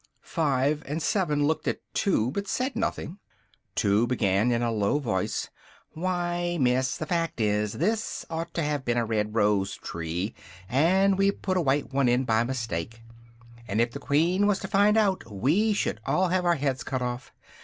Five 0.23 0.81
and 0.87 0.99
Seven 0.99 1.45
looked 1.45 1.67
at 1.67 1.81
Two, 1.93 2.31
but 2.31 2.47
said 2.47 2.75
nothing: 2.75 3.19
Two 3.75 4.07
began, 4.07 4.51
in 4.51 4.63
a 4.63 4.71
low 4.71 4.97
voice, 4.97 5.51
"why, 5.91 6.57
Miss, 6.59 6.97
the 6.97 7.05
fact 7.05 7.39
is, 7.39 7.73
this 7.73 8.25
ought 8.27 8.51
to 8.55 8.63
have 8.63 8.83
been 8.83 8.97
a 8.97 9.05
red 9.05 9.35
rose 9.35 9.75
tree, 9.75 10.33
and 10.67 11.19
we 11.19 11.29
put 11.29 11.55
a 11.55 11.61
white 11.61 11.93
one 11.93 12.09
in 12.09 12.23
by 12.23 12.43
mistake, 12.43 13.03
and 13.67 13.79
if 13.79 13.91
the 13.91 13.99
Queen 13.99 14.47
was 14.47 14.57
to 14.61 14.67
find 14.67 14.97
it 14.97 15.01
out, 15.01 15.31
we 15.31 15.71
should 15.71 15.99
all 16.07 16.29
have 16.29 16.45
our 16.45 16.55
heads 16.55 16.83
cut 16.83 17.03
off. 17.03 17.31